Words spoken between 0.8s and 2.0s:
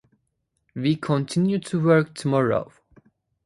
continue to